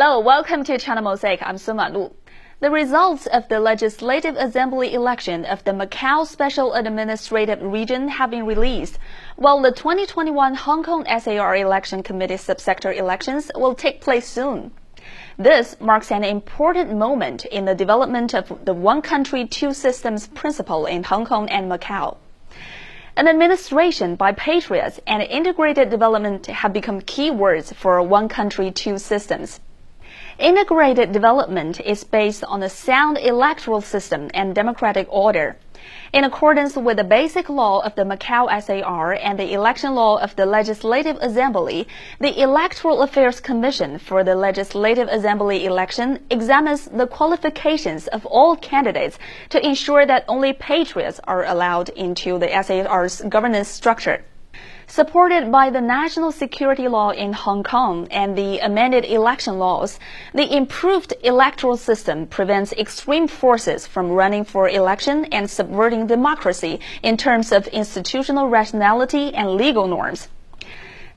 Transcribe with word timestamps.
Hello, 0.00 0.20
welcome 0.20 0.62
to 0.62 0.78
China 0.78 1.02
Mosaic. 1.02 1.42
I'm 1.42 1.58
Sun 1.58 1.92
Lu. 1.92 2.14
The 2.60 2.70
results 2.70 3.26
of 3.26 3.48
the 3.48 3.58
Legislative 3.58 4.36
Assembly 4.36 4.94
election 4.94 5.44
of 5.44 5.64
the 5.64 5.72
Macau 5.72 6.24
Special 6.24 6.74
Administrative 6.74 7.60
Region 7.60 8.06
have 8.06 8.30
been 8.30 8.46
released, 8.46 9.00
while 9.34 9.60
the 9.60 9.72
2021 9.72 10.54
Hong 10.54 10.84
Kong 10.84 11.04
SAR 11.18 11.56
Election 11.56 12.04
Committee 12.04 12.36
subsector 12.36 12.96
elections 12.96 13.50
will 13.56 13.74
take 13.74 14.00
place 14.00 14.28
soon. 14.28 14.70
This 15.36 15.74
marks 15.80 16.12
an 16.12 16.22
important 16.22 16.96
moment 16.96 17.44
in 17.46 17.64
the 17.64 17.74
development 17.74 18.36
of 18.36 18.64
the 18.64 18.74
one 18.74 19.02
country, 19.02 19.48
two 19.48 19.72
systems 19.72 20.28
principle 20.28 20.86
in 20.86 21.02
Hong 21.02 21.26
Kong 21.26 21.48
and 21.48 21.68
Macau. 21.68 22.18
An 23.16 23.26
administration 23.26 24.14
by 24.14 24.30
patriots 24.30 25.00
and 25.08 25.24
integrated 25.24 25.90
development 25.90 26.46
have 26.46 26.72
become 26.72 27.00
key 27.00 27.32
words 27.32 27.72
for 27.72 28.00
one 28.00 28.28
country, 28.28 28.70
two 28.70 28.96
systems. 28.98 29.58
Integrated 30.38 31.10
development 31.10 31.80
is 31.80 32.04
based 32.04 32.44
on 32.44 32.62
a 32.62 32.68
sound 32.68 33.18
electoral 33.18 33.80
system 33.80 34.30
and 34.32 34.54
democratic 34.54 35.08
order. 35.10 35.56
In 36.12 36.22
accordance 36.22 36.76
with 36.76 36.98
the 36.98 37.02
basic 37.02 37.48
law 37.48 37.80
of 37.80 37.96
the 37.96 38.04
Macau 38.04 38.46
SAR 38.62 39.14
and 39.14 39.36
the 39.36 39.52
election 39.52 39.96
law 39.96 40.16
of 40.18 40.36
the 40.36 40.46
Legislative 40.46 41.16
Assembly, 41.20 41.88
the 42.20 42.40
Electoral 42.40 43.02
Affairs 43.02 43.40
Commission 43.40 43.98
for 43.98 44.22
the 44.22 44.36
Legislative 44.36 45.08
Assembly 45.08 45.64
election 45.64 46.20
examines 46.30 46.84
the 46.84 47.08
qualifications 47.08 48.06
of 48.06 48.24
all 48.24 48.54
candidates 48.54 49.18
to 49.48 49.66
ensure 49.66 50.06
that 50.06 50.24
only 50.28 50.52
patriots 50.52 51.18
are 51.24 51.46
allowed 51.46 51.88
into 51.88 52.38
the 52.38 52.62
SAR's 52.62 53.22
governance 53.22 53.66
structure. 53.66 54.22
Supported 54.90 55.52
by 55.52 55.68
the 55.68 55.82
national 55.82 56.32
security 56.32 56.88
law 56.88 57.10
in 57.10 57.34
Hong 57.34 57.62
Kong 57.62 58.08
and 58.10 58.34
the 58.36 58.58
amended 58.60 59.04
election 59.04 59.58
laws, 59.58 60.00
the 60.32 60.56
improved 60.56 61.12
electoral 61.22 61.76
system 61.76 62.26
prevents 62.26 62.72
extreme 62.72 63.28
forces 63.28 63.86
from 63.86 64.10
running 64.10 64.44
for 64.44 64.66
election 64.66 65.26
and 65.26 65.48
subverting 65.50 66.06
democracy 66.06 66.80
in 67.02 67.18
terms 67.18 67.52
of 67.52 67.66
institutional 67.66 68.48
rationality 68.48 69.34
and 69.34 69.50
legal 69.50 69.86
norms. 69.86 70.28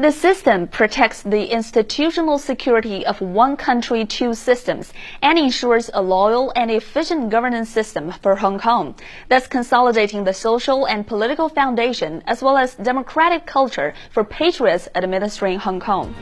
The 0.00 0.12
system 0.12 0.68
protects 0.68 1.22
the 1.22 1.46
institutional 1.46 2.38
security 2.38 3.04
of 3.04 3.20
one 3.20 3.56
country, 3.56 4.06
two 4.06 4.32
systems, 4.32 4.92
and 5.22 5.36
ensures 5.36 5.90
a 5.92 6.00
loyal 6.00 6.52
and 6.54 6.70
efficient 6.70 7.30
governance 7.30 7.68
system 7.68 8.12
for 8.22 8.36
Hong 8.36 8.60
Kong, 8.60 8.94
thus 9.28 9.48
consolidating 9.48 10.22
the 10.22 10.32
social 10.32 10.86
and 10.86 11.04
political 11.04 11.48
foundation 11.48 12.22
as 12.28 12.40
well 12.40 12.56
as 12.56 12.76
democratic 12.76 13.44
culture 13.44 13.92
for 14.12 14.22
patriots 14.22 14.88
administering 14.94 15.58
Hong 15.58 15.80
Kong. 15.80 16.14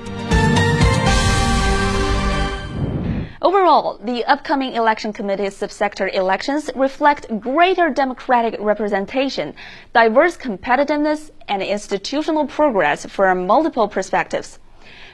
Overall, 3.47 4.01
the 4.03 4.25
upcoming 4.25 4.73
election 4.73 5.13
committee 5.13 5.45
subsector 5.45 6.13
elections 6.13 6.69
reflect 6.75 7.29
greater 7.39 7.91
democratic 7.91 8.57
representation, 8.59 9.55
diverse 9.93 10.37
competitiveness, 10.37 11.31
and 11.47 11.63
institutional 11.63 12.49
progress 12.49 13.07
from 13.07 13.47
multiple 13.47 13.87
perspectives. 13.87 14.59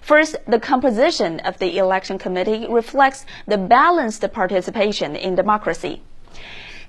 First, 0.00 0.36
the 0.48 0.58
composition 0.58 1.40
of 1.40 1.58
the 1.58 1.76
election 1.76 2.16
committee 2.16 2.66
reflects 2.70 3.26
the 3.46 3.58
balanced 3.58 4.24
participation 4.32 5.14
in 5.14 5.34
democracy. 5.34 6.00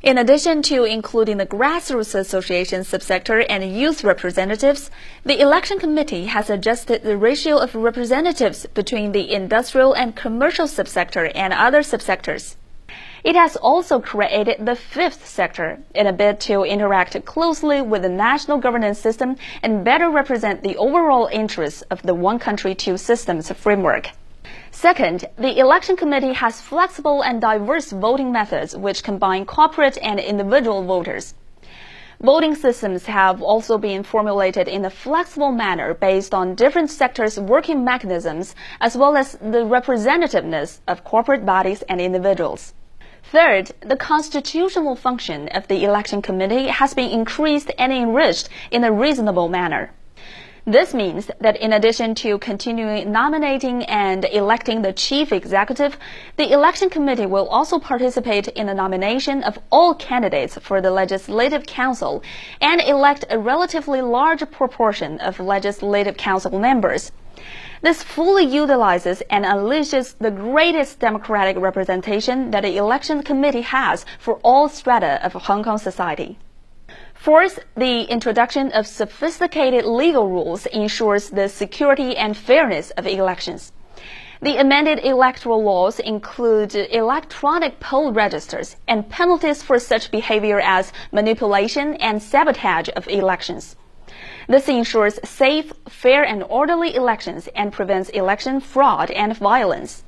In 0.04 0.18
addition 0.18 0.62
to 0.64 0.84
including 0.84 1.38
the 1.38 1.46
grassroots 1.46 2.14
association 2.14 2.82
subsector 2.82 3.46
and 3.48 3.64
youth 3.64 4.04
representatives, 4.04 4.92
the 5.24 5.40
election 5.40 5.80
committee 5.80 6.26
has 6.26 6.50
adjusted 6.50 7.04
the 7.04 7.16
ratio 7.16 7.56
of 7.56 7.74
representatives 7.74 8.66
between 8.74 9.14
the 9.14 9.32
industrial 9.32 9.94
and 9.94 10.14
commercial 10.14 10.68
subsector 10.68 11.32
and 11.34 11.54
other 11.54 11.80
subsectors. 11.80 12.58
It 13.24 13.38
has 13.38 13.56
also 13.56 14.02
created 14.02 14.66
the 14.66 14.76
fifth 14.76 15.26
sector 15.26 15.80
in 15.96 16.06
a 16.06 16.12
bid 16.12 16.42
to 16.42 16.64
interact 16.64 17.24
closely 17.24 17.82
with 17.82 18.02
the 18.02 18.10
national 18.10 18.58
governance 18.58 19.00
system 19.00 19.38
and 19.62 19.86
better 19.86 20.10
represent 20.10 20.64
the 20.64 20.76
overall 20.76 21.30
interests 21.32 21.82
of 21.84 22.02
the 22.02 22.14
one 22.14 22.40
country, 22.40 22.76
two 22.76 22.98
systems 22.98 23.50
framework. 23.54 24.10
Second, 24.76 25.26
the 25.38 25.60
election 25.60 25.96
committee 25.96 26.34
has 26.34 26.60
flexible 26.60 27.22
and 27.22 27.40
diverse 27.40 27.92
voting 27.92 28.32
methods 28.32 28.76
which 28.76 29.04
combine 29.04 29.46
corporate 29.46 30.00
and 30.02 30.20
individual 30.20 30.84
voters. 30.84 31.36
Voting 32.20 32.56
systems 32.56 33.06
have 33.06 33.42
also 33.42 33.78
been 33.78 34.02
formulated 34.02 34.68
in 34.68 34.84
a 34.84 34.90
flexible 34.90 35.52
manner 35.52 35.94
based 35.94 36.34
on 36.34 36.56
different 36.56 36.90
sectors' 36.90 37.40
working 37.40 37.86
mechanisms 37.86 38.56
as 38.82 38.98
well 38.98 39.16
as 39.16 39.34
the 39.34 39.64
representativeness 39.64 40.80
of 40.88 41.04
corporate 41.04 41.46
bodies 41.46 41.84
and 41.84 42.02
individuals. 42.02 42.74
Third, 43.22 43.72
the 43.82 43.96
constitutional 43.96 44.96
function 44.96 45.50
of 45.50 45.68
the 45.68 45.84
election 45.84 46.22
committee 46.22 46.68
has 46.68 46.96
been 46.96 47.12
increased 47.12 47.72
and 47.78 47.94
enriched 47.94 48.50
in 48.72 48.84
a 48.84 48.92
reasonable 48.92 49.50
manner. 49.50 49.92
This 50.66 50.94
means 50.94 51.30
that 51.42 51.58
in 51.58 51.74
addition 51.74 52.16
to 52.16 52.38
continuing 52.38 53.12
nominating 53.12 53.84
and 53.84 54.24
electing 54.24 54.82
the 54.82 54.94
chief 54.94 55.34
executive, 55.34 55.98
the 56.38 56.54
election 56.54 56.90
committee 56.90 57.26
will 57.26 57.50
also 57.50 57.80
participate 57.80 58.48
in 58.48 58.68
the 58.68 58.74
nomination 58.74 59.44
of 59.44 59.60
all 59.74 59.94
candidates 59.94 60.58
for 60.58 60.80
the 60.80 60.90
legislative 60.90 61.66
council 61.66 62.24
and 62.62 62.80
elect 62.80 63.26
a 63.30 63.38
relatively 63.38 64.02
large 64.02 64.50
proportion 64.52 65.20
of 65.20 65.42
legislative 65.42 66.16
council 66.16 66.58
members. 66.58 67.12
This 67.82 68.02
fully 68.02 68.46
utilizes 68.46 69.20
and 69.30 69.44
unleashes 69.44 70.16
the 70.18 70.32
greatest 70.32 70.98
democratic 70.98 71.58
representation 71.58 72.52
that 72.52 72.64
the 72.64 72.78
election 72.78 73.22
committee 73.22 73.64
has 73.64 74.06
for 74.18 74.36
all 74.46 74.70
strata 74.70 75.20
of 75.26 75.34
Hong 75.34 75.66
Kong 75.66 75.78
society. 75.78 76.38
Fourth, 77.24 77.60
the 77.78 78.02
introduction 78.02 78.70
of 78.74 78.86
sophisticated 78.86 79.86
legal 79.86 80.28
rules 80.28 80.66
ensures 80.66 81.30
the 81.30 81.48
security 81.48 82.18
and 82.18 82.36
fairness 82.36 82.92
of 82.98 83.08
elections. 83.08 83.72
The 84.42 84.58
amended 84.58 85.00
electoral 85.06 85.64
laws 85.64 86.02
include 86.02 86.76
electronic 86.76 87.80
poll 87.80 88.12
registers 88.12 88.76
and 88.90 89.08
penalties 89.10 89.64
for 89.64 89.80
such 89.80 90.12
behavior 90.12 90.60
as 90.60 90.92
manipulation 91.14 91.96
and 91.96 92.22
sabotage 92.22 92.90
of 92.94 93.08
elections. 93.08 93.78
This 94.50 94.68
ensures 94.68 95.18
safe, 95.24 95.72
fair, 95.88 96.26
and 96.26 96.44
orderly 96.44 96.94
elections 96.94 97.48
and 97.56 97.72
prevents 97.72 98.10
election 98.10 98.60
fraud 98.60 99.10
and 99.12 99.38
violence. 99.38 100.04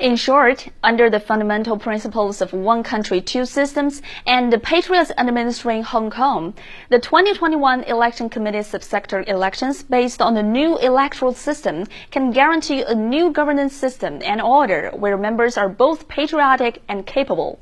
In 0.00 0.16
short, 0.16 0.66
under 0.82 1.08
the 1.08 1.20
fundamental 1.20 1.78
principles 1.78 2.40
of 2.40 2.52
one 2.52 2.82
country, 2.82 3.20
two 3.20 3.44
systems 3.44 4.02
and 4.26 4.52
the 4.52 4.58
patriots 4.58 5.12
administering 5.16 5.84
Hong 5.84 6.10
Kong, 6.10 6.54
the 6.90 6.98
2021 6.98 7.84
election 7.84 8.28
committee 8.28 8.58
subsector 8.58 9.22
elections 9.28 9.84
based 9.84 10.20
on 10.20 10.34
the 10.34 10.42
new 10.42 10.76
electoral 10.78 11.32
system 11.32 11.86
can 12.10 12.32
guarantee 12.32 12.82
a 12.82 12.92
new 12.92 13.30
governance 13.30 13.76
system 13.76 14.20
and 14.24 14.40
order 14.40 14.90
where 14.96 15.16
members 15.16 15.56
are 15.56 15.68
both 15.68 16.08
patriotic 16.08 16.82
and 16.88 17.06
capable. 17.06 17.60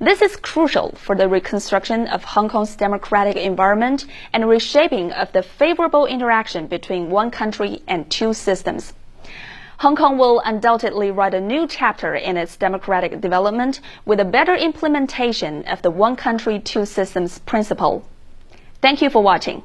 This 0.00 0.22
is 0.22 0.36
crucial 0.36 0.92
for 0.92 1.14
the 1.14 1.28
reconstruction 1.28 2.08
of 2.08 2.24
Hong 2.24 2.48
Kong's 2.48 2.76
democratic 2.76 3.36
environment 3.36 4.06
and 4.32 4.48
reshaping 4.48 5.12
of 5.12 5.30
the 5.32 5.42
favorable 5.42 6.06
interaction 6.06 6.66
between 6.66 7.10
one 7.10 7.30
country 7.30 7.82
and 7.86 8.10
two 8.10 8.32
systems. 8.32 8.94
Hong 9.82 9.96
Kong 9.96 10.16
will 10.16 10.40
undoubtedly 10.44 11.10
write 11.10 11.34
a 11.34 11.40
new 11.40 11.66
chapter 11.66 12.14
in 12.14 12.36
its 12.36 12.56
democratic 12.56 13.20
development 13.20 13.80
with 14.04 14.20
a 14.20 14.24
better 14.24 14.54
implementation 14.54 15.64
of 15.64 15.82
the 15.82 15.90
one 15.90 16.14
country, 16.14 16.60
two 16.60 16.86
systems 16.86 17.40
principle. 17.40 18.06
Thank 18.80 19.02
you 19.02 19.10
for 19.10 19.24
watching. 19.24 19.64